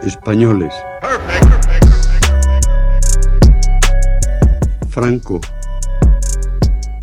Españoles. 0.00 0.74
Franco 4.88 5.40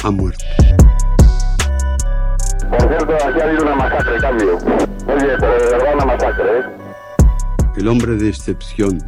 ha 0.04 0.12
muerto. 0.12 0.44
Por 2.70 2.81
cierto, 2.81 3.13
aquí 3.15 3.39
ha 3.39 3.44
habido 3.44 3.63
una 3.63 3.75
masacre, 3.75 4.20
cambio. 4.20 4.57
Oye, 4.57 5.36
pero 5.39 5.54
de 5.54 5.70
verdad 5.71 5.94
una 5.96 6.05
masacre, 6.05 6.60
¿eh? 6.60 6.63
El 7.78 7.88
hombre 7.88 8.15
de 8.15 8.29
excepción, 8.29 8.99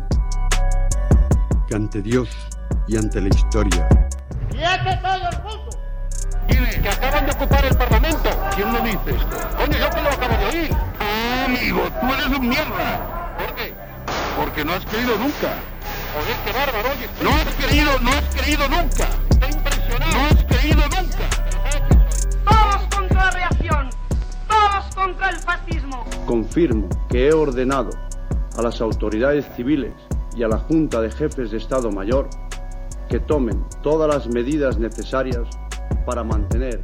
que 1.68 1.76
ante 1.76 2.02
Dios 2.02 2.30
y 2.88 2.98
ante 2.98 3.20
la 3.22 3.28
historia 3.28 3.88
¡Quiete 4.50 5.00
todo 5.02 5.30
el 5.30 5.44
mundo! 5.44 5.70
Que 6.82 6.90
acaban 6.90 7.26
de 7.26 7.32
ocupar 7.34 7.66
el 7.66 7.76
Parlamento. 7.76 8.30
¿Quién 8.56 8.74
lo 8.74 8.80
dice 8.80 9.12
esto? 9.12 9.38
Coño, 9.58 9.78
yo 9.78 9.90
que 9.90 10.02
lo 10.02 10.10
acabo 10.10 10.38
de 10.38 10.46
oír. 10.46 10.72
Ah, 11.00 11.46
amigo, 11.46 11.82
tú 12.00 12.14
eres 12.14 12.26
un 12.28 12.50
mierda. 12.50 13.21
Porque 14.52 14.66
no 14.66 14.74
has 14.74 14.86
querido 14.86 15.18
nunca. 15.18 15.54
Joder, 16.14 16.36
qué 16.44 16.52
bárbaro, 16.52 16.90
oye. 16.90 17.08
No 17.24 17.30
has 17.30 17.56
querido, 17.56 18.00
no 18.02 18.12
has 18.12 18.36
querido 18.36 18.68
nunca. 18.68 19.08
Está 19.30 19.50
impresionado. 19.50 20.12
No 20.12 20.26
has 20.26 20.44
querido 20.44 20.82
nunca. 20.90 21.30
¡Todos 22.44 22.82
contra 22.94 23.26
la 23.26 23.32
reacción! 23.32 23.90
¡Todos 24.50 24.94
contra 24.94 25.30
el 25.30 25.38
fascismo! 25.38 26.06
confirmo 26.26 26.90
que 27.08 27.30
he 27.30 27.34
ordenado 27.34 27.92
a 28.58 28.62
las 28.62 28.82
autoridades 28.82 29.46
civiles 29.56 29.94
y 30.36 30.44
a 30.44 30.50
la 30.50 30.58
Junta 30.58 31.00
de 31.00 31.12
Jefes 31.12 31.52
de 31.52 31.58
Estado 31.58 31.90
Mayor 31.90 32.30
que 33.08 33.22
tomen 33.22 33.64
todas 33.82 34.14
las 34.14 34.28
medidas 34.28 34.78
necesarias 34.78 35.48
para 36.06 36.26
mantener 36.26 36.84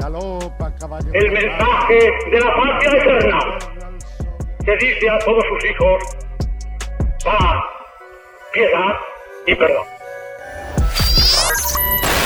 galopa 0.00 0.74
caballo. 0.76 1.10
El 1.12 1.30
mensaje 1.30 1.98
de 2.30 2.40
la 2.40 2.54
patria 2.56 2.90
eterna 2.90 3.38
que 4.64 4.76
dice 4.76 5.10
a 5.10 5.18
todos 5.18 5.44
sus 5.48 5.70
hijos 5.70 6.02
paz, 7.24 7.64
piedad 8.52 8.94
y 9.46 9.54
perdón. 9.54 9.84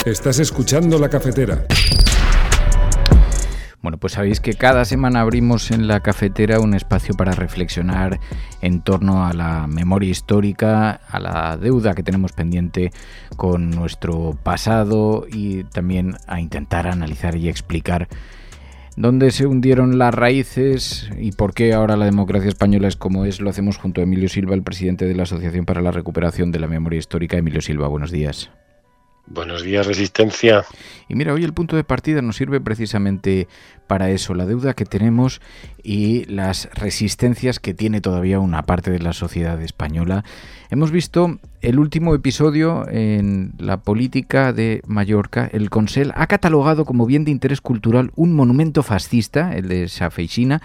Estás 0.05 0.39
escuchando 0.39 0.99
la 0.99 1.09
cafetera. 1.09 1.65
Bueno, 3.85 3.99
pues 3.99 4.15
sabéis 4.15 4.41
que 4.41 4.55
cada 4.55 4.87
semana 4.87 5.21
abrimos 5.21 5.71
en 5.71 5.89
la 5.89 6.01
cafetera 6.01 6.59
un 6.59 6.73
espacio 6.73 7.15
para 7.15 7.33
reflexionar 7.33 8.19
en 8.63 8.81
torno 8.81 9.27
a 9.27 9.35
la 9.35 9.67
memoria 9.67 10.09
histórica, 10.09 10.93
a 10.93 11.21
la 11.21 11.59
deuda 11.59 11.93
que 11.93 12.03
tenemos 12.03 12.33
pendiente 12.33 12.93
con 13.37 13.69
nuestro 13.69 14.39
pasado 14.43 15.27
y 15.31 15.65
también 15.65 16.17
a 16.27 16.41
intentar 16.41 16.87
analizar 16.87 17.37
y 17.37 17.51
explicar 17.51 18.09
dónde 18.97 19.31
se 19.31 19.45
hundieron 19.45 19.99
las 19.99 20.15
raíces 20.15 21.11
y 21.19 21.33
por 21.33 21.53
qué 21.53 21.75
ahora 21.75 21.99
la 21.99 22.07
democracia 22.07 22.49
española 22.49 22.89
es 22.89 22.97
como 22.97 23.27
es. 23.27 23.39
Lo 23.43 23.51
hacemos 23.51 23.77
junto 23.77 24.01
a 24.01 24.05
Emilio 24.05 24.31
Silva, 24.31 24.55
el 24.55 24.63
presidente 24.63 25.05
de 25.05 25.15
la 25.15 25.25
Asociación 25.25 25.67
para 25.67 25.83
la 25.83 25.91
Recuperación 25.91 26.53
de 26.53 26.61
la 26.61 26.69
Memoria 26.69 27.01
Histórica. 27.01 27.37
Emilio 27.37 27.61
Silva, 27.61 27.89
buenos 27.89 28.11
días. 28.11 28.51
Buenos 29.27 29.63
días, 29.63 29.87
Resistencia. 29.87 30.65
Y 31.09 31.15
mira, 31.15 31.33
hoy 31.33 31.45
el 31.45 31.55
punto 31.55 31.77
de 31.77 31.85
partida 31.85 32.21
nos 32.21 32.37
sirve 32.37 32.61
precisamente 32.61 33.49
para 33.87 34.11
eso, 34.11 34.35
la 34.35 34.45
deuda 34.45 34.75
que 34.75 34.85
tenemos 34.85 35.41
y 35.83 36.27
las 36.27 36.69
resistencias 36.75 37.59
que 37.59 37.73
tiene 37.73 38.03
todavía 38.03 38.39
una 38.39 38.65
parte 38.65 38.91
de 38.91 38.99
la 38.99 39.15
sociedad 39.15 39.61
española. 39.63 40.25
Hemos 40.69 40.91
visto 40.91 41.39
el 41.63 41.79
último 41.79 42.15
episodio 42.15 42.87
en 42.91 43.55
la 43.59 43.79
política 43.79 44.53
de 44.53 44.83
Mallorca. 44.87 45.49
El 45.51 45.71
Consell 45.71 46.13
ha 46.15 46.27
catalogado 46.27 46.85
como 46.85 47.07
bien 47.07 47.25
de 47.25 47.31
interés 47.31 47.63
cultural 47.63 48.13
un 48.17 48.35
monumento 48.35 48.83
fascista, 48.83 49.57
el 49.57 49.69
de 49.69 49.89
Safeixina, 49.89 50.61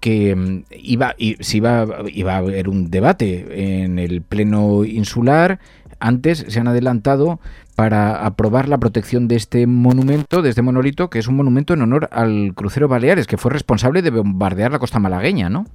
que 0.00 0.36
mm, 0.36 0.64
iba, 0.70 1.14
iba, 1.18 1.86
iba 2.12 2.34
a 2.34 2.38
haber 2.38 2.68
un 2.68 2.90
debate 2.90 3.82
en 3.82 3.98
el 3.98 4.22
pleno 4.22 4.84
insular. 4.84 5.58
Antes 6.00 6.44
se 6.48 6.60
han 6.60 6.68
adelantado 6.68 7.40
para 7.74 8.24
aprobar 8.24 8.68
la 8.68 8.78
protección 8.78 9.28
de 9.28 9.36
este 9.36 9.66
monumento, 9.66 10.42
de 10.42 10.50
este 10.50 10.62
monolito, 10.62 11.10
que 11.10 11.18
es 11.18 11.26
un 11.28 11.36
monumento 11.36 11.74
en 11.74 11.82
honor 11.82 12.08
al 12.12 12.52
crucero 12.54 12.88
Baleares, 12.88 13.26
que 13.26 13.36
fue 13.36 13.50
responsable 13.50 14.02
de 14.02 14.10
bombardear 14.10 14.70
la 14.72 14.78
costa 14.78 14.98
malagueña, 14.98 15.48
¿no? 15.48 15.66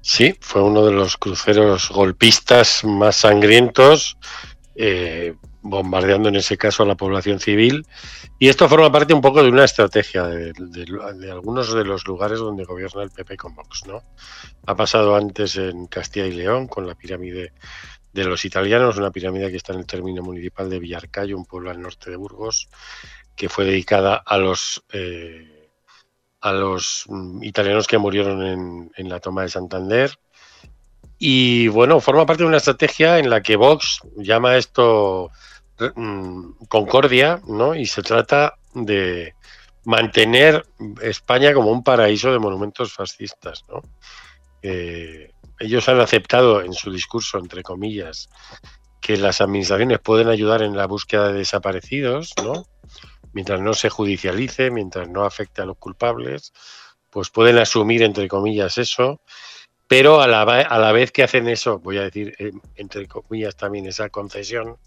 Sí, 0.00 0.36
fue 0.40 0.62
uno 0.62 0.84
de 0.84 0.92
los 0.92 1.16
cruceros 1.16 1.88
golpistas 1.90 2.84
más 2.84 3.16
sangrientos, 3.16 4.18
eh, 4.74 5.34
bombardeando 5.62 6.28
en 6.28 6.36
ese 6.36 6.58
caso 6.58 6.82
a 6.82 6.86
la 6.86 6.94
población 6.94 7.40
civil. 7.40 7.86
Y 8.38 8.48
esto 8.48 8.68
forma 8.68 8.92
parte 8.92 9.14
un 9.14 9.22
poco 9.22 9.42
de 9.42 9.48
una 9.48 9.64
estrategia 9.64 10.24
de, 10.24 10.52
de- 10.58 11.14
de 11.18 11.30
algunos 11.30 11.72
de 11.72 11.84
los 11.86 12.06
lugares 12.06 12.38
donde 12.38 12.64
gobierna 12.64 13.02
el 13.02 13.10
PP 13.10 13.36
con 13.38 13.54
Vox, 13.54 13.84
¿no? 13.86 14.02
Ha 14.66 14.76
pasado 14.76 15.16
antes 15.16 15.56
en 15.56 15.86
Castilla 15.86 16.26
y 16.26 16.32
León 16.32 16.66
con 16.68 16.86
la 16.86 16.94
pirámide 16.94 17.52
de 18.14 18.24
los 18.24 18.44
italianos, 18.44 18.96
una 18.96 19.10
pirámide 19.10 19.50
que 19.50 19.56
está 19.56 19.72
en 19.72 19.80
el 19.80 19.86
término 19.86 20.22
municipal 20.22 20.70
de 20.70 20.78
Villarcayo, 20.78 21.36
un 21.36 21.44
pueblo 21.44 21.70
al 21.70 21.82
norte 21.82 22.10
de 22.10 22.16
Burgos, 22.16 22.68
que 23.34 23.48
fue 23.48 23.64
dedicada 23.64 24.22
a 24.24 24.38
los 24.38 24.84
eh, 24.92 25.68
a 26.40 26.52
los 26.52 27.06
mm, 27.08 27.42
italianos 27.42 27.88
que 27.88 27.98
murieron 27.98 28.46
en, 28.46 28.92
en 28.96 29.08
la 29.08 29.18
toma 29.18 29.42
de 29.42 29.48
Santander. 29.48 30.16
Y 31.18 31.66
bueno, 31.68 32.00
forma 32.00 32.24
parte 32.24 32.44
de 32.44 32.48
una 32.48 32.58
estrategia 32.58 33.18
en 33.18 33.30
la 33.30 33.42
que 33.42 33.56
Vox 33.56 34.00
llama 34.16 34.56
esto 34.56 35.30
mm, 35.96 36.66
concordia, 36.68 37.40
¿no? 37.48 37.74
Y 37.74 37.86
se 37.86 38.02
trata 38.02 38.54
de 38.74 39.34
mantener 39.84 40.64
España 41.02 41.52
como 41.52 41.72
un 41.72 41.82
paraíso 41.82 42.32
de 42.32 42.38
monumentos 42.38 42.92
fascistas, 42.92 43.64
¿no? 43.68 43.82
Eh, 44.62 45.33
ellos 45.58 45.88
han 45.88 46.00
aceptado 46.00 46.62
en 46.62 46.72
su 46.72 46.90
discurso, 46.90 47.38
entre 47.38 47.62
comillas, 47.62 48.28
que 49.00 49.16
las 49.16 49.40
administraciones 49.40 49.98
pueden 50.00 50.28
ayudar 50.28 50.62
en 50.62 50.76
la 50.76 50.86
búsqueda 50.86 51.28
de 51.28 51.38
desaparecidos, 51.38 52.32
¿no? 52.42 52.66
Mientras 53.32 53.60
no 53.60 53.74
se 53.74 53.90
judicialice, 53.90 54.70
mientras 54.70 55.08
no 55.08 55.24
afecte 55.24 55.62
a 55.62 55.66
los 55.66 55.76
culpables, 55.76 56.52
pues 57.10 57.30
pueden 57.30 57.58
asumir, 57.58 58.02
entre 58.02 58.28
comillas, 58.28 58.78
eso, 58.78 59.20
pero 59.86 60.20
a 60.20 60.26
la, 60.26 60.42
a 60.42 60.78
la 60.78 60.92
vez 60.92 61.12
que 61.12 61.22
hacen 61.22 61.48
eso, 61.48 61.78
voy 61.78 61.98
a 61.98 62.02
decir, 62.02 62.34
eh, 62.38 62.52
entre 62.76 63.06
comillas, 63.06 63.56
también 63.56 63.86
esa 63.86 64.08
concesión, 64.08 64.78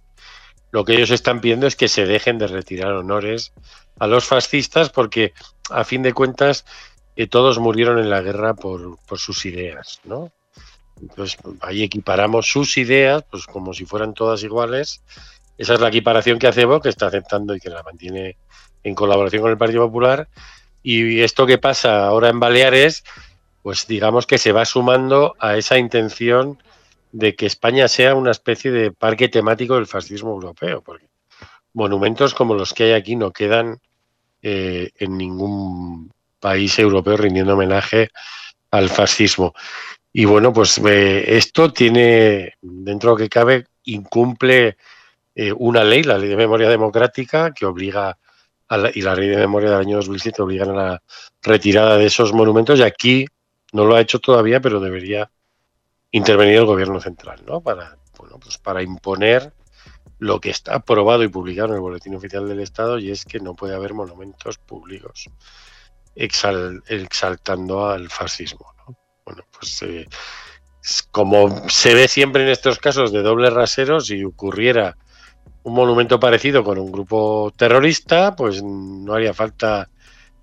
lo 0.71 0.83
que 0.83 0.93
ellos 0.93 1.11
están 1.11 1.39
pidiendo 1.39 1.67
es 1.67 1.75
que 1.75 1.87
se 1.87 2.05
dejen 2.05 2.37
de 2.37 2.47
retirar 2.47 2.93
honores 2.93 3.53
a 3.99 4.07
los 4.07 4.25
fascistas 4.25 4.89
porque, 4.89 5.33
a 5.69 5.83
fin 5.83 6.01
de 6.01 6.13
cuentas, 6.13 6.65
eh, 7.15 7.27
todos 7.27 7.59
murieron 7.59 7.99
en 7.99 8.09
la 8.09 8.21
guerra 8.21 8.53
por, 8.55 8.97
por 9.05 9.19
sus 9.19 9.45
ideas, 9.45 10.01
¿no? 10.03 10.31
Entonces, 11.01 11.37
ahí 11.61 11.83
equiparamos 11.83 12.49
sus 12.49 12.77
ideas, 12.77 13.23
pues 13.29 13.45
como 13.45 13.73
si 13.73 13.85
fueran 13.85 14.13
todas 14.13 14.43
iguales. 14.43 15.01
Esa 15.57 15.73
es 15.73 15.79
la 15.79 15.89
equiparación 15.89 16.39
que 16.39 16.47
hace 16.47 16.65
Vox, 16.65 16.83
que 16.83 16.89
está 16.89 17.07
aceptando 17.07 17.55
y 17.55 17.59
que 17.59 17.69
la 17.69 17.83
mantiene 17.83 18.37
en 18.83 18.95
colaboración 18.95 19.41
con 19.41 19.51
el 19.51 19.57
Partido 19.57 19.85
Popular. 19.85 20.27
Y 20.83 21.21
esto 21.21 21.45
que 21.45 21.57
pasa 21.57 22.05
ahora 22.05 22.29
en 22.29 22.39
Baleares, 22.39 23.03
pues 23.61 23.87
digamos 23.87 24.25
que 24.25 24.37
se 24.37 24.51
va 24.51 24.65
sumando 24.65 25.35
a 25.39 25.57
esa 25.57 25.77
intención 25.77 26.61
de 27.11 27.35
que 27.35 27.45
España 27.45 27.87
sea 27.87 28.15
una 28.15 28.31
especie 28.31 28.71
de 28.71 28.91
parque 28.91 29.27
temático 29.29 29.75
del 29.75 29.87
fascismo 29.87 30.31
europeo, 30.31 30.81
porque 30.81 31.07
monumentos 31.73 32.33
como 32.33 32.53
los 32.53 32.73
que 32.73 32.85
hay 32.85 32.91
aquí 32.93 33.15
no 33.15 33.31
quedan 33.31 33.79
eh, 34.41 34.91
en 34.97 35.17
ningún 35.17 36.11
país 36.39 36.77
europeo 36.79 37.17
rindiendo 37.17 37.53
homenaje 37.53 38.09
al 38.71 38.89
fascismo. 38.89 39.53
Y 40.19 40.25
bueno, 40.25 40.51
pues 40.51 40.79
eh, 40.79 41.37
esto 41.37 41.71
tiene, 41.71 42.53
dentro 42.59 43.11
de 43.11 43.13
lo 43.13 43.17
que 43.17 43.29
cabe, 43.29 43.67
incumple 43.83 44.75
eh, 45.35 45.53
una 45.55 45.83
ley, 45.83 46.01
la 46.01 46.17
ley 46.17 46.27
de 46.29 46.35
memoria 46.35 46.69
democrática, 46.69 47.53
que 47.53 47.67
obliga, 47.67 48.17
a 48.67 48.77
la- 48.77 48.89
y 48.91 49.01
la 49.03 49.13
ley 49.13 49.27
de 49.29 49.37
memoria 49.37 49.69
del 49.69 49.79
año 49.81 49.97
2007 49.97 50.41
obligan 50.41 50.71
a 50.71 50.73
la 50.73 51.03
retirada 51.43 51.97
de 51.97 52.07
esos 52.07 52.33
monumentos, 52.33 52.79
y 52.79 52.81
aquí 52.81 53.27
no 53.73 53.85
lo 53.85 53.93
ha 53.95 54.01
hecho 54.01 54.17
todavía, 54.17 54.59
pero 54.59 54.79
debería 54.79 55.29
intervenir 56.09 56.55
el 56.55 56.65
gobierno 56.65 56.99
central, 56.99 57.43
¿no? 57.45 57.61
Para, 57.61 57.99
bueno, 58.17 58.39
pues 58.39 58.57
para 58.57 58.81
imponer 58.81 59.53
lo 60.17 60.39
que 60.41 60.49
está 60.49 60.73
aprobado 60.77 61.21
y 61.23 61.27
publicado 61.27 61.67
en 61.67 61.75
el 61.75 61.81
Boletín 61.81 62.15
Oficial 62.15 62.49
del 62.49 62.61
Estado, 62.61 62.97
y 62.97 63.11
es 63.11 63.23
que 63.23 63.39
no 63.39 63.53
puede 63.53 63.75
haber 63.75 63.93
monumentos 63.93 64.57
públicos 64.57 65.29
exal- 66.15 66.81
exaltando 66.87 67.87
al 67.87 68.09
fascismo. 68.09 68.73
¿no? 68.87 68.96
Pues 69.59 69.81
eh, 69.83 70.07
como 71.11 71.69
se 71.69 71.93
ve 71.93 72.07
siempre 72.07 72.43
en 72.43 72.49
estos 72.49 72.79
casos 72.79 73.11
de 73.11 73.21
doble 73.21 73.49
rasero, 73.49 73.99
si 73.99 74.23
ocurriera 74.23 74.97
un 75.63 75.73
monumento 75.73 76.19
parecido 76.19 76.63
con 76.63 76.77
un 76.77 76.91
grupo 76.91 77.51
terrorista, 77.57 78.35
pues 78.35 78.63
no 78.63 79.13
haría 79.13 79.33
falta 79.33 79.89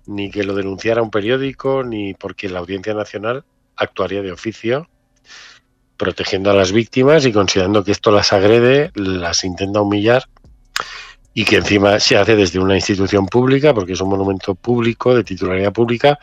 ni 0.05 0.29
que 0.29 0.43
lo 0.43 0.53
denunciara 0.53 1.01
un 1.01 1.09
periódico, 1.09 1.83
ni 1.83 2.13
porque 2.13 2.47
la 2.47 2.59
Audiencia 2.59 2.93
Nacional 2.93 3.43
actuaría 3.75 4.21
de 4.21 4.31
oficio, 4.31 4.87
protegiendo 5.97 6.51
a 6.51 6.53
las 6.53 6.71
víctimas 6.71 7.25
y 7.25 7.33
considerando 7.33 7.83
que 7.83 7.91
esto 7.91 8.11
las 8.11 8.33
agrede, 8.33 8.91
las 8.93 9.43
intenta 9.43 9.81
humillar 9.81 10.25
y 11.33 11.43
que 11.43 11.57
encima 11.57 11.99
se 11.99 12.17
hace 12.17 12.35
desde 12.35 12.59
una 12.59 12.75
institución 12.75 13.25
pública, 13.25 13.73
porque 13.73 13.93
es 13.93 14.01
un 14.01 14.09
monumento 14.09 14.55
público, 14.55 15.15
de 15.15 15.23
titularidad 15.23 15.73
pública, 15.73 16.19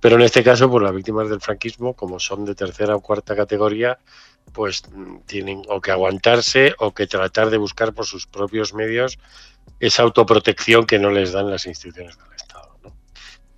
pero 0.00 0.16
en 0.16 0.22
este 0.22 0.44
caso, 0.44 0.70
pues 0.70 0.82
las 0.82 0.94
víctimas 0.94 1.28
del 1.28 1.40
franquismo, 1.40 1.94
como 1.94 2.20
son 2.20 2.44
de 2.44 2.54
tercera 2.54 2.94
o 2.94 3.00
cuarta 3.00 3.34
categoría, 3.34 3.98
pues 4.52 4.82
tienen 5.26 5.62
o 5.68 5.80
que 5.80 5.90
aguantarse 5.90 6.74
o 6.78 6.92
que 6.92 7.06
tratar 7.06 7.50
de 7.50 7.58
buscar 7.58 7.92
por 7.92 8.06
sus 8.06 8.26
propios 8.26 8.74
medios 8.74 9.18
esa 9.80 10.02
autoprotección 10.02 10.86
que 10.86 10.98
no 10.98 11.10
les 11.10 11.32
dan 11.32 11.50
las 11.50 11.66
instituciones 11.66 12.16
del 12.16 12.32
Estado. 12.34 12.78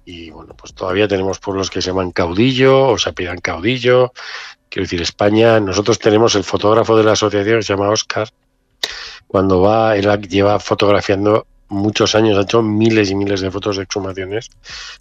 Y 0.04 0.30
bueno, 0.30 0.54
pues 0.56 0.74
todavía 0.74 1.06
tenemos 1.06 1.38
pueblos 1.38 1.70
que 1.70 1.80
se 1.80 1.90
llaman 1.90 2.10
caudillo 2.10 2.88
o 2.88 2.98
se 2.98 3.10
apidan 3.10 3.38
caudillo. 3.38 4.12
Quiero 4.68 4.84
decir, 4.84 5.02
España, 5.02 5.60
nosotros 5.60 5.98
tenemos 5.98 6.34
el 6.34 6.44
fotógrafo 6.44 6.96
de 6.96 7.04
la 7.04 7.12
asociación 7.12 7.58
que 7.58 7.62
se 7.62 7.72
llama 7.74 7.90
Oscar, 7.90 8.28
cuando 9.26 9.60
va, 9.60 9.96
él 9.96 10.08
lleva 10.22 10.58
fotografiando 10.58 11.46
muchos 11.70 12.14
años, 12.14 12.36
ha 12.36 12.42
hecho 12.42 12.62
miles 12.62 13.10
y 13.10 13.14
miles 13.14 13.40
de 13.40 13.50
fotos 13.50 13.76
de 13.76 13.84
exhumaciones, 13.84 14.50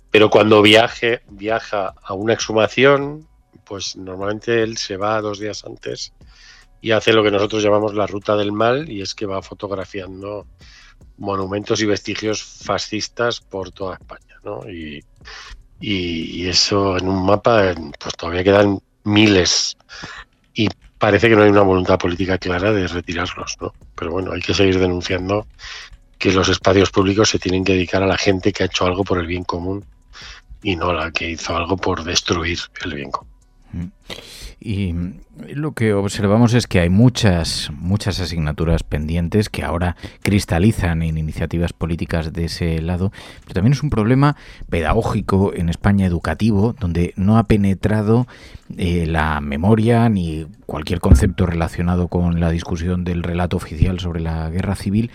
pero 0.09 0.29
cuando 0.29 0.61
viaje, 0.61 1.21
viaja 1.29 1.93
a 2.01 2.13
una 2.13 2.33
exhumación, 2.33 3.27
pues 3.65 3.97
normalmente 3.97 4.63
él 4.63 4.77
se 4.77 4.95
va 4.95 5.21
dos 5.21 5.39
días 5.39 5.65
antes 5.65 6.13
y 6.81 6.91
hace 6.91 7.11
lo 7.11 7.23
que 7.23 7.31
nosotros 7.31 7.61
llamamos 7.61 7.93
la 7.93 8.07
ruta 8.07 8.37
del 8.37 8.51
mal, 8.51 8.89
y 8.89 9.01
es 9.01 9.13
que 9.13 9.25
va 9.25 9.41
fotografiando 9.41 10.47
monumentos 11.17 11.81
y 11.81 11.85
vestigios 11.85 12.41
fascistas 12.41 13.41
por 13.41 13.71
toda 13.71 13.95
España, 13.95 14.35
¿no? 14.43 14.61
Y, 14.69 15.03
y, 15.81 16.47
eso 16.47 16.97
en 16.97 17.09
un 17.09 17.25
mapa, 17.25 17.73
pues 17.99 18.15
todavía 18.15 18.43
quedan 18.43 18.79
miles. 19.03 19.77
Y 20.53 20.69
parece 20.97 21.29
que 21.29 21.35
no 21.35 21.43
hay 21.43 21.49
una 21.49 21.61
voluntad 21.61 21.97
política 21.97 22.37
clara 22.37 22.71
de 22.71 22.87
retirarlos, 22.87 23.57
¿no? 23.59 23.73
Pero 23.95 24.11
bueno, 24.11 24.31
hay 24.31 24.41
que 24.41 24.53
seguir 24.53 24.79
denunciando 24.79 25.47
que 26.19 26.33
los 26.33 26.49
espacios 26.49 26.91
públicos 26.91 27.29
se 27.29 27.39
tienen 27.39 27.63
que 27.63 27.73
dedicar 27.73 28.03
a 28.03 28.07
la 28.07 28.17
gente 28.17 28.51
que 28.51 28.63
ha 28.63 28.65
hecho 28.67 28.85
algo 28.85 29.03
por 29.03 29.17
el 29.17 29.25
bien 29.25 29.45
común 29.45 29.85
y 30.61 30.75
no 30.75 30.89
a 30.89 30.93
la 30.93 31.11
que 31.11 31.29
hizo 31.29 31.55
algo 31.55 31.77
por 31.77 32.03
destruir 32.03 32.59
el 32.83 32.93
bien 32.93 33.09
común. 33.09 33.29
Y 34.61 34.93
lo 35.53 35.71
que 35.71 35.93
observamos 35.93 36.53
es 36.53 36.67
que 36.67 36.81
hay 36.81 36.89
muchas, 36.89 37.71
muchas 37.73 38.19
asignaturas 38.19 38.83
pendientes 38.83 39.47
que 39.47 39.63
ahora 39.63 39.95
cristalizan 40.21 41.01
en 41.01 41.17
iniciativas 41.17 41.71
políticas 41.71 42.33
de 42.33 42.45
ese 42.45 42.81
lado, 42.81 43.13
pero 43.43 43.53
también 43.53 43.71
es 43.71 43.83
un 43.83 43.89
problema 43.89 44.35
pedagógico 44.69 45.53
en 45.53 45.69
España 45.69 46.05
educativo, 46.05 46.75
donde 46.77 47.13
no 47.15 47.37
ha 47.37 47.43
penetrado 47.43 48.27
eh, 48.77 49.05
la 49.05 49.39
memoria 49.39 50.09
ni 50.09 50.45
cualquier 50.65 50.99
concepto 50.99 51.45
relacionado 51.45 52.09
con 52.09 52.41
la 52.41 52.49
discusión 52.49 53.05
del 53.05 53.23
relato 53.23 53.55
oficial 53.55 54.01
sobre 54.01 54.19
la 54.19 54.49
guerra 54.49 54.75
civil 54.75 55.09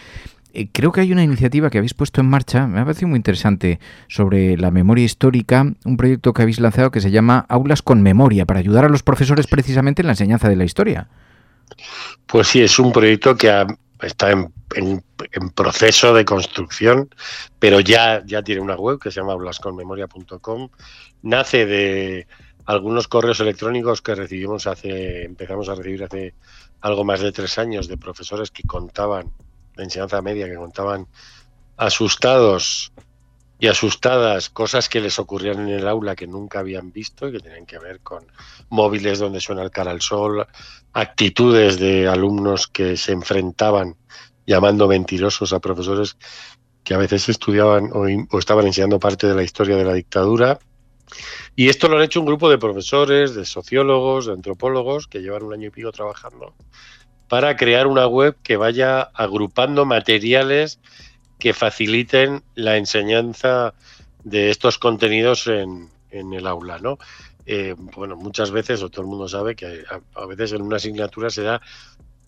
eh, 0.55 0.69
creo 0.73 0.93
que 0.93 1.01
hay 1.01 1.13
una 1.13 1.25
iniciativa 1.25 1.69
que 1.69 1.79
habéis 1.79 1.95
puesto 1.95 2.21
en 2.21 2.29
marcha, 2.29 2.67
me 2.67 2.81
ha 2.81 2.85
parecido 2.85 3.09
muy 3.09 3.17
interesante, 3.17 3.81
sobre 4.09 4.57
la 4.57 4.71
memoria 4.71 5.05
histórica, 5.05 5.67
un 5.85 5.97
proyecto 5.97 6.33
que 6.33 6.43
habéis 6.43 6.61
lanzado 6.61 6.91
que 6.91 7.01
se 7.01 7.11
llama 7.11 7.45
Aulas 7.49 7.83
con 7.83 8.03
Memoria, 8.03 8.47
para 8.47 8.61
ayudar 8.61 8.85
a 8.85 8.89
los 8.89 9.03
profesores 9.03 9.47
precisamente 9.47 10.03
en 10.03 10.07
la 10.07 10.13
enseñanza 10.13 10.49
de 10.49 10.57
la 10.57 10.65
historia. 10.65 11.09
Pues 12.27 12.49
sí, 12.49 12.63
es 12.63 12.79
un 12.79 12.93
proyecto 12.93 13.37
que 13.37 13.67
está 14.01 14.31
en, 14.31 14.53
proceso 15.55 16.15
de 16.15 16.25
construcción, 16.25 17.09
pero 17.59 17.81
ya, 17.81 18.23
ya 18.25 18.43
tiene 18.43 18.61
una 18.61 18.77
web 18.77 18.99
que 18.99 19.11
se 19.11 19.21
llama 19.21 19.33
aulasconmemoria.com. 19.33 20.69
Nace 21.23 21.67
de 21.67 22.27
algunos 22.67 23.09
correos 23.09 23.41
electrónicos 23.41 24.03
que 24.03 24.15
recibimos 24.15 24.67
hace, 24.67 25.25
empezamos 25.25 25.69
a 25.69 25.75
recibir 25.75 26.05
hace 26.05 26.35
algo 26.81 27.05
más 27.05 27.21
de 27.21 27.33
tres 27.33 27.59
años 27.59 27.89
de 27.89 27.97
profesores 27.97 28.51
que 28.51 28.63
contaban 28.63 29.33
de 29.77 29.85
enseñanza 29.85 30.23
media 30.23 30.47
que 30.47 30.57
contaban 30.57 31.07
asustados 31.77 32.93
y 33.59 33.69
asustadas 33.69 34.51
cosas 34.51 34.89
que 34.89 35.01
les 35.01 35.19
ocurrían 35.19 35.61
en 35.61 35.69
el 35.69 35.89
aula 35.89 36.17
que 36.17 36.27
nunca 36.27 36.59
habían 36.59 36.93
visto 36.93 37.29
y 37.29 37.33
que 37.33 37.41
tenían 37.41 37.67
que 37.67 37.79
ver 37.79 38.01
con 38.01 38.27
móviles 38.69 39.19
donde 39.19 39.41
suena 39.41 39.63
el 39.63 39.71
cara 39.71 39.91
al 39.91 40.03
sol, 40.03 40.47
actitudes 40.93 41.79
de 41.79 42.09
alumnos 42.09 42.67
que 42.67 42.97
se 42.97 43.13
enfrentaban 43.13 43.97
llamando 44.47 44.89
mentirosos 44.89 45.53
a 45.53 45.61
profesores 45.61 46.17
que 46.83 46.95
a 46.95 46.99
veces 46.99 47.29
estudiaban 47.29 47.91
o, 47.93 48.05
o, 48.31 48.39
estaban 48.39 48.67
enseñando 48.67 48.99
parte 48.99 49.27
de 49.27 49.35
la 49.35 49.43
historia 49.43 49.77
de 49.77 49.85
la 49.85 49.95
dictadura. 49.95 50.59
Y 51.57 51.69
esto 51.69 51.89
lo 51.89 51.97
han 51.97 52.03
hecho 52.03 52.21
un 52.21 52.27
grupo 52.27 52.51
de 52.51 52.59
profesores, 52.59 53.35
de 53.35 53.47
sociólogos, 53.47 54.27
de 54.27 54.33
antropólogos 54.33 55.07
que 55.07 55.21
llevan 55.21 55.45
un 55.45 55.55
año 55.55 55.69
y 55.69 55.71
pico 55.71 55.93
trabajando 55.93 56.55
para 57.29 57.57
crear 57.57 57.87
una 57.87 58.07
web 58.07 58.37
que 58.43 58.57
vaya 58.57 59.03
agrupando 59.03 59.85
materiales 59.85 60.79
que 61.39 61.53
faciliten 61.53 62.43
la 62.55 62.77
enseñanza 62.77 63.75
de 64.23 64.51
estos 64.51 64.79
contenidos 64.79 65.47
en, 65.47 65.91
el 66.11 66.47
aula, 66.47 66.79
¿no? 66.79 66.99
Eh, 67.45 67.75
bueno, 67.77 68.17
muchas 68.17 68.51
veces, 68.51 68.83
o 68.83 68.89
todo 68.89 69.03
el 69.03 69.09
mundo 69.09 69.29
sabe 69.29 69.57
que 69.57 69.85
a, 70.15 70.27
veces 70.27 70.53
en 70.53 70.63
una 70.63 70.77
asignatura 70.77 71.29
se 71.29 71.43
da 71.43 71.61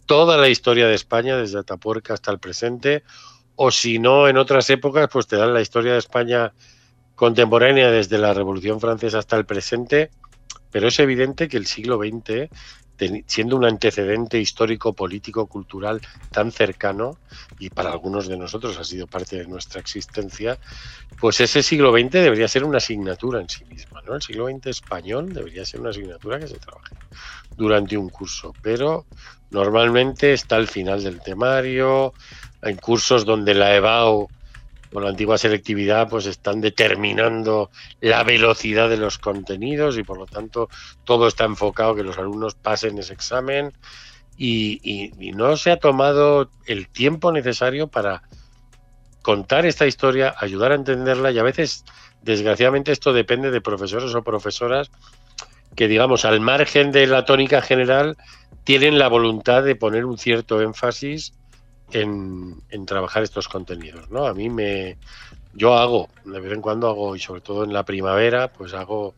toda 0.06 0.36
la 0.36 0.48
historia 0.48 0.88
de 0.88 0.94
España, 0.94 1.36
desde 1.36 1.60
Atapuerca 1.60 2.14
hasta 2.14 2.32
el 2.32 2.38
presente, 2.38 3.04
o 3.54 3.70
si 3.70 3.98
no, 3.98 4.28
en 4.28 4.36
otras 4.36 4.68
épocas, 4.70 5.08
pues 5.10 5.26
te 5.26 5.36
dan 5.36 5.54
la 5.54 5.62
historia 5.62 5.92
de 5.92 5.98
España 5.98 6.52
contemporánea 7.14 7.90
desde 7.90 8.18
la 8.18 8.34
Revolución 8.34 8.80
Francesa 8.80 9.20
hasta 9.20 9.36
el 9.36 9.46
presente, 9.46 10.10
pero 10.70 10.88
es 10.88 10.98
evidente 10.98 11.48
que 11.48 11.56
el 11.56 11.66
siglo 11.66 11.96
XX 11.96 12.50
siendo 13.26 13.56
un 13.56 13.64
antecedente 13.64 14.38
histórico, 14.38 14.92
político, 14.92 15.46
cultural 15.46 16.00
tan 16.30 16.52
cercano, 16.52 17.18
y 17.58 17.70
para 17.70 17.90
algunos 17.90 18.28
de 18.28 18.36
nosotros 18.36 18.78
ha 18.78 18.84
sido 18.84 19.06
parte 19.06 19.36
de 19.36 19.46
nuestra 19.46 19.80
existencia, 19.80 20.58
pues 21.18 21.40
ese 21.40 21.62
siglo 21.62 21.92
XX 21.92 22.10
debería 22.10 22.48
ser 22.48 22.64
una 22.64 22.78
asignatura 22.78 23.40
en 23.40 23.48
sí 23.48 23.64
misma. 23.64 24.02
¿no? 24.02 24.14
El 24.14 24.22
siglo 24.22 24.46
XX 24.48 24.66
español 24.66 25.32
debería 25.32 25.64
ser 25.64 25.80
una 25.80 25.90
asignatura 25.90 26.38
que 26.38 26.48
se 26.48 26.58
trabaje 26.58 26.94
durante 27.56 27.96
un 27.96 28.10
curso, 28.10 28.56
pero 28.60 29.06
normalmente 29.50 30.32
está 30.32 30.56
al 30.56 30.68
final 30.68 31.02
del 31.02 31.20
temario, 31.22 32.14
en 32.60 32.76
cursos 32.76 33.24
donde 33.24 33.54
la 33.54 33.74
EBAU 33.76 34.30
con 34.96 35.04
la 35.04 35.10
antigua 35.10 35.36
selectividad 35.36 36.08
pues 36.08 36.24
están 36.24 36.62
determinando 36.62 37.70
la 38.00 38.24
velocidad 38.24 38.88
de 38.88 38.96
los 38.96 39.18
contenidos 39.18 39.98
y 39.98 40.04
por 40.04 40.16
lo 40.16 40.24
tanto 40.24 40.70
todo 41.04 41.28
está 41.28 41.44
enfocado 41.44 41.94
que 41.94 42.02
los 42.02 42.16
alumnos 42.16 42.54
pasen 42.54 42.96
ese 42.96 43.12
examen 43.12 43.74
y, 44.38 45.12
no 45.34 45.58
se 45.58 45.70
ha 45.70 45.76
tomado 45.76 46.48
el 46.64 46.88
tiempo 46.88 47.30
necesario 47.30 47.88
para 47.88 48.22
contar 49.20 49.66
esta 49.66 49.86
historia, 49.86 50.34
ayudar 50.38 50.72
a 50.72 50.76
entenderla 50.76 51.30
y 51.30 51.38
a 51.40 51.42
veces 51.42 51.84
desgraciadamente 52.22 52.90
esto 52.90 53.12
depende 53.12 53.50
de 53.50 53.60
profesores 53.60 54.14
o 54.14 54.24
profesoras 54.24 54.90
que 55.74 55.88
digamos 55.88 56.24
al 56.24 56.40
margen 56.40 56.90
de 56.90 57.06
la 57.06 57.26
tónica 57.26 57.60
general 57.60 58.16
tienen 58.64 58.98
la 58.98 59.08
voluntad 59.08 59.62
de 59.62 59.76
poner 59.76 60.06
un 60.06 60.16
cierto 60.16 60.62
énfasis 60.62 61.34
en, 61.92 62.86
trabajar 62.86 63.22
estos 63.22 63.48
contenidos, 63.48 64.10
¿no? 64.10 64.26
A 64.26 64.34
mí 64.34 64.48
me... 64.48 64.98
Yo 65.54 65.74
hago, 65.74 66.10
de 66.24 66.40
vez 66.40 66.52
en 66.52 66.60
cuando 66.60 66.88
hago, 66.88 67.16
y 67.16 67.18
sobre 67.18 67.40
todo 67.40 67.64
en 67.64 67.72
la 67.72 67.84
primavera, 67.84 68.52
pues 68.52 68.74
hago 68.74 69.14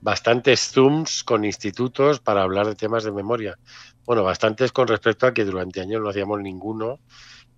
bastantes 0.00 0.72
zooms 0.72 1.24
con 1.24 1.44
institutos 1.44 2.20
para 2.20 2.42
hablar 2.42 2.66
de 2.66 2.74
temas 2.74 3.04
de 3.04 3.12
memoria. 3.12 3.58
Bueno, 4.06 4.22
bastantes 4.22 4.72
con 4.72 4.88
respecto 4.88 5.26
a 5.26 5.34
que 5.34 5.44
durante 5.44 5.80
años 5.80 6.00
no 6.02 6.08
hacíamos 6.08 6.40
ninguno 6.40 7.00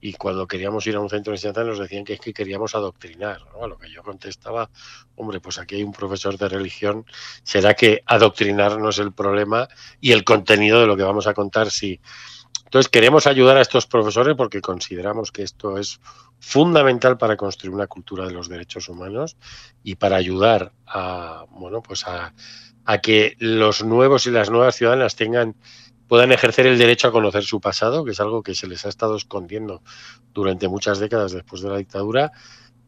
y 0.01 0.13
cuando 0.13 0.47
queríamos 0.47 0.87
ir 0.87 0.97
a 0.97 1.01
un 1.01 1.11
centro 1.11 1.33
de 1.33 1.37
enseñanza 1.37 1.65
nos 1.65 1.79
decían 1.79 2.05
que 2.05 2.15
es 2.15 2.21
que 2.21 2.33
queríamos 2.33 2.75
adoctrinar. 2.75 3.41
¿no? 3.53 3.65
A 3.65 3.69
lo 3.69 3.79
que 3.79 3.91
yo 3.91 4.03
contestaba, 4.03 4.71
hombre, 5.17 5.41
pues 5.41 5.59
aquí 5.59 5.77
hay 5.77 5.83
un 5.83 5.93
profesor 5.93 6.37
de 6.39 6.49
religión, 6.49 7.05
¿será 7.43 7.75
que 7.75 8.03
adoctrinar 8.07 8.79
no 8.79 8.91
es 8.91 8.99
el 8.99 9.13
problema 9.13 9.69
y 10.01 10.13
el 10.13 10.25
contenido 10.25 10.81
de 10.81 10.87
lo 10.87 10.97
que 10.97 11.03
vamos 11.03 11.27
a 11.27 11.35
contar 11.35 11.71
sí? 11.71 12.01
Entonces 12.67 12.91
queremos 12.91 13.29
ayudar 13.29 13.57
a 13.57 13.61
estos 13.61 13.87
profesores 13.87 14.35
porque 14.37 14.61
consideramos 14.61 15.31
que 15.31 15.45
esto 15.45 15.79
es 15.79 16.01
fundamental 16.41 17.17
para 17.17 17.37
construir 17.37 17.73
una 17.73 17.87
cultura 17.87 18.27
de 18.27 18.33
los 18.33 18.49
derechos 18.49 18.89
humanos 18.89 19.37
y 19.85 19.95
para 19.95 20.17
ayudar 20.17 20.73
a 20.85 21.45
bueno 21.51 21.81
pues 21.81 22.05
a, 22.07 22.35
que 23.03 23.37
los 23.39 23.85
nuevos 23.85 24.27
y 24.27 24.33
las 24.33 24.51
nuevas 24.51 24.75
ciudadanas 24.75 25.15
tengan 25.15 25.55
puedan 26.09 26.33
ejercer 26.33 26.67
el 26.67 26.79
derecho 26.79 27.09
a 27.09 27.13
conocer 27.13 27.45
su 27.45 27.61
pasado, 27.61 28.05
que 28.05 28.11
es 28.13 28.21
algo 28.21 28.43
que 28.43 28.55
se 28.55 28.67
les 28.67 28.85
ha 28.85 28.89
estado 28.89 29.17
escondiendo 29.17 29.83
durante 30.35 30.69
muchas 30.69 30.99
décadas 30.99 31.33
después 31.33 31.63
de 31.63 31.71
la 31.71 31.79
dictadura, 31.79 32.33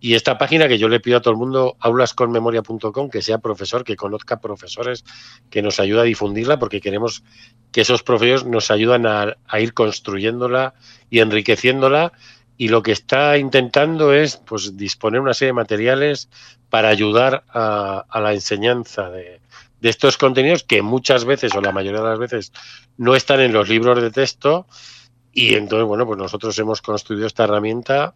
Y 0.01 0.15
esta 0.15 0.39
página 0.39 0.69
que 0.69 0.79
yo 0.79 0.89
le 0.89 1.01
pido 1.01 1.17
a 1.17 1.23
todo 1.23 1.33
el 1.33 1.39
mundo, 1.39 1.77
aulasconmemoria.com, 1.81 3.11
que 3.11 3.21
sea 3.21 3.39
profesor, 3.39 3.83
que 3.83 3.97
conozca 3.97 4.41
profesores, 4.41 5.05
que 5.51 5.61
nos 5.61 5.81
ayude 5.81 6.01
a 6.01 6.05
difundirla, 6.05 6.59
porque 6.59 6.81
queremos 6.81 7.25
que 7.73 7.81
esos 7.81 8.03
profesores 8.05 8.45
nos 8.45 8.71
ayudan 8.71 9.07
a, 9.07 9.37
ir 9.59 9.75
construyéndola 9.75 10.75
y 11.11 11.19
enriqueciéndola. 11.19 12.13
Y 12.57 12.69
lo 12.69 12.83
que 12.83 12.93
está 12.93 13.39
intentando 13.39 14.13
es 14.13 14.37
pues, 14.37 14.77
disponer 14.77 15.21
una 15.21 15.35
serie 15.35 15.51
de 15.51 15.55
materiales 15.55 16.29
para 16.71 16.89
ayudar 16.89 17.45
a, 17.49 18.05
la 18.21 18.35
enseñanza 18.35 19.11
de 19.11 19.41
estos 19.83 20.17
contenidos 20.17 20.65
que 20.65 20.83
muchas 20.83 21.25
veces 21.25 21.55
o 21.55 21.61
la 21.61 21.73
mayoría 21.73 22.01
de 22.01 22.09
las 22.09 22.19
veces 22.19 22.53
no 22.97 23.15
están 23.17 23.41
en 23.41 23.53
los 23.53 23.69
libros 23.69 24.01
de 24.01 24.11
texto. 24.11 24.67
Y 25.33 25.55
entonces, 25.55 25.87
bueno, 25.87 26.07
pues 26.07 26.19
nosotros 26.19 26.57
hemos 26.59 26.83
construido 26.83 27.27
esta 27.27 27.45
herramienta 27.45 28.15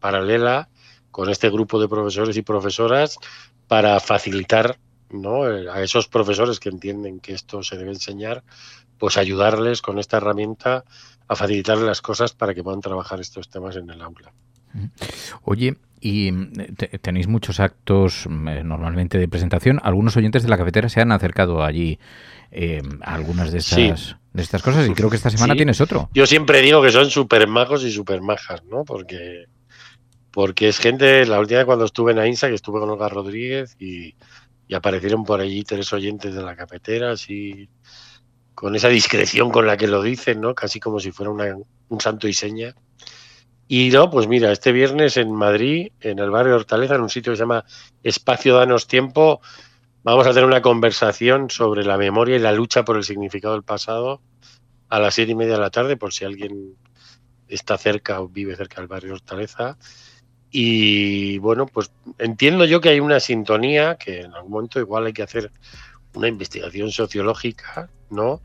paralela 0.00 0.68
con 1.14 1.30
este 1.30 1.48
grupo 1.48 1.80
de 1.80 1.86
profesores 1.86 2.36
y 2.36 2.42
profesoras 2.42 3.18
para 3.68 4.00
facilitar 4.00 4.78
¿no? 5.10 5.44
a 5.44 5.80
esos 5.80 6.08
profesores 6.08 6.58
que 6.58 6.70
entienden 6.70 7.20
que 7.20 7.34
esto 7.34 7.62
se 7.62 7.76
debe 7.76 7.92
enseñar, 7.92 8.42
pues 8.98 9.16
ayudarles 9.16 9.80
con 9.80 10.00
esta 10.00 10.16
herramienta 10.16 10.82
a 11.28 11.36
facilitarles 11.36 11.86
las 11.86 12.02
cosas 12.02 12.32
para 12.32 12.52
que 12.52 12.64
puedan 12.64 12.80
trabajar 12.80 13.20
estos 13.20 13.48
temas 13.48 13.76
en 13.76 13.90
el 13.90 14.02
aula. 14.02 14.32
Oye, 15.44 15.76
y 16.00 16.32
tenéis 17.00 17.28
muchos 17.28 17.60
actos 17.60 18.26
mm, 18.28 18.48
eh, 18.48 18.64
normalmente 18.64 19.16
de 19.16 19.28
presentación. 19.28 19.78
Algunos 19.84 20.16
oyentes 20.16 20.42
de 20.42 20.48
la 20.48 20.58
cafetera 20.58 20.88
se 20.88 21.00
han 21.00 21.12
acercado 21.12 21.62
allí 21.62 22.00
eh, 22.50 22.82
a 23.02 23.14
algunas 23.14 23.52
de 23.52 23.58
estas, 23.58 24.16
de 24.32 24.42
estas 24.42 24.62
cosas 24.62 24.88
y 24.88 24.94
creo 24.94 25.10
que 25.10 25.16
esta 25.16 25.30
semana 25.30 25.54
tienes 25.54 25.80
otro. 25.80 26.10
Yo 26.12 26.26
siempre 26.26 26.60
digo 26.60 26.82
que 26.82 26.90
son 26.90 27.08
súper 27.08 27.46
majos 27.46 27.84
y 27.84 27.92
súper 27.92 28.20
majas, 28.20 28.64
¿no? 28.64 28.82
Porque 28.84 29.44
porque 30.34 30.66
es 30.66 30.78
gente, 30.78 31.24
la 31.26 31.38
última 31.38 31.58
vez 31.58 31.66
cuando 31.66 31.84
estuve 31.84 32.10
en 32.10 32.18
AINSA, 32.18 32.48
que 32.48 32.56
estuve 32.56 32.80
con 32.80 32.90
Olga 32.90 33.08
Rodríguez 33.08 33.76
y, 33.78 34.16
aparecieron 34.74 35.24
por 35.24 35.40
allí 35.40 35.62
tres 35.62 35.92
oyentes 35.92 36.34
de 36.34 36.42
la 36.42 36.56
cafetera, 36.56 37.12
así 37.12 37.68
con 38.52 38.74
esa 38.74 38.88
discreción 38.88 39.50
con 39.50 39.68
la 39.68 39.76
que 39.76 39.86
lo 39.86 40.02
dicen, 40.02 40.40
¿no? 40.40 40.52
Casi 40.56 40.80
como 40.80 40.98
si 40.98 41.12
fuera 41.12 41.30
un 41.30 42.00
santo 42.00 42.26
y 42.26 42.34
seña. 42.34 42.74
Y 43.68 43.90
no, 43.90 44.10
pues 44.10 44.26
mira, 44.26 44.50
este 44.50 44.72
viernes 44.72 45.16
en 45.16 45.32
Madrid, 45.32 45.92
en 46.00 46.18
el 46.18 46.30
barrio 46.30 46.56
Hortaleza, 46.56 46.96
en 46.96 47.02
un 47.02 47.10
sitio 47.10 47.32
que 47.32 47.36
se 47.36 47.42
llama 47.44 47.64
Espacio 48.02 48.56
Danos 48.56 48.88
Tiempo, 48.88 49.40
vamos 50.02 50.26
a 50.26 50.30
tener 50.30 50.46
una 50.46 50.62
conversación 50.62 51.48
sobre 51.48 51.84
la 51.84 51.96
memoria 51.96 52.34
y 52.34 52.40
la 52.40 52.50
lucha 52.50 52.84
por 52.84 52.96
el 52.96 53.04
significado 53.04 53.54
del 53.54 53.62
pasado 53.62 54.20
a 54.88 54.98
las 54.98 55.14
siete 55.14 55.30
y 55.30 55.36
media 55.36 55.54
de 55.54 55.60
la 55.60 55.70
tarde, 55.70 55.96
por 55.96 56.12
si 56.12 56.24
alguien 56.24 56.76
está 57.46 57.78
cerca 57.78 58.20
o 58.20 58.28
vive 58.28 58.56
cerca 58.56 58.80
del 58.80 58.88
barrio 58.88 59.12
Hortaleza. 59.12 59.78
Y 60.56 61.38
bueno, 61.38 61.66
pues 61.66 61.90
entiendo 62.16 62.64
yo 62.64 62.80
que 62.80 62.90
hay 62.90 63.00
una 63.00 63.18
sintonía, 63.18 63.96
que 63.96 64.20
en 64.20 64.34
algún 64.34 64.52
momento 64.52 64.78
igual 64.78 65.06
hay 65.06 65.12
que 65.12 65.24
hacer 65.24 65.50
una 66.14 66.28
investigación 66.28 66.92
sociológica, 66.92 67.90
¿no? 68.08 68.40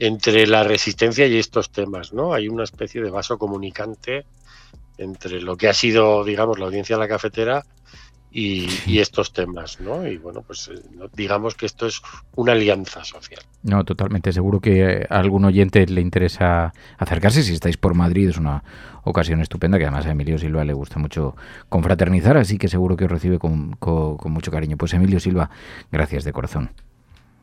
Entre 0.00 0.48
la 0.48 0.64
resistencia 0.64 1.28
y 1.28 1.38
estos 1.38 1.70
temas, 1.70 2.12
¿no? 2.12 2.34
Hay 2.34 2.48
una 2.48 2.64
especie 2.64 3.00
de 3.00 3.08
vaso 3.08 3.38
comunicante 3.38 4.26
entre 4.98 5.40
lo 5.40 5.56
que 5.56 5.68
ha 5.68 5.74
sido, 5.74 6.24
digamos, 6.24 6.58
la 6.58 6.64
audiencia 6.64 6.96
de 6.96 7.02
la 7.02 7.08
cafetera 7.08 7.64
y, 8.34 8.98
estos 8.98 9.32
temas, 9.32 9.80
¿no? 9.80 10.06
Y 10.06 10.18
bueno, 10.18 10.42
pues 10.42 10.68
eh, 10.68 10.82
digamos 11.14 11.54
que 11.54 11.66
esto 11.66 11.86
es 11.86 12.02
una 12.34 12.52
alianza 12.52 13.04
social. 13.04 13.40
No, 13.62 13.84
totalmente. 13.84 14.32
Seguro 14.32 14.60
que 14.60 15.06
a 15.08 15.18
algún 15.20 15.44
oyente 15.44 15.86
le 15.86 16.00
interesa 16.00 16.72
acercarse. 16.98 17.44
Si 17.44 17.52
estáis 17.52 17.76
por 17.76 17.94
Madrid, 17.94 18.28
es 18.30 18.36
una 18.36 18.64
ocasión 19.04 19.40
estupenda 19.40 19.78
que 19.78 19.84
además 19.84 20.06
a 20.06 20.10
Emilio 20.10 20.36
Silva 20.38 20.64
le 20.64 20.72
gusta 20.72 20.98
mucho 20.98 21.36
confraternizar, 21.68 22.36
así 22.36 22.58
que 22.58 22.66
seguro 22.66 22.96
que 22.96 23.04
os 23.04 23.10
recibe 23.10 23.38
con, 23.38 23.72
con 23.76 24.32
mucho 24.32 24.50
cariño. 24.50 24.76
Pues 24.76 24.92
Emilio 24.94 25.20
Silva, 25.20 25.50
gracias 25.92 26.24
de 26.24 26.32
corazón. 26.32 26.72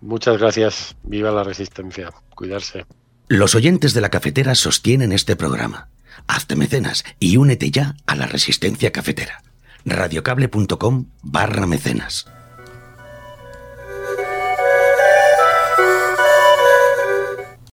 Muchas 0.02 0.38
gracias. 0.40 0.98
Viva 1.04 1.32
la 1.32 1.44
resistencia. 1.44 2.10
Cuidarse. 2.36 2.86
Los 3.30 3.56
oyentes 3.56 3.94
de 3.94 4.02
la 4.02 4.10
cafetera 4.10 4.56
sostienen 4.56 5.14
este 5.14 5.38
programa. 5.38 5.88
Hazte 6.28 6.58
mecenas 6.58 7.06
y 7.18 7.38
únete 7.38 7.72
ya 7.72 7.96
a 8.06 8.16
la 8.16 8.26
resistencia 8.26 8.92
cafetera 8.92 9.42
radiocable.com 9.86 11.06
barra 11.24 11.68
mecenas. 11.68 12.28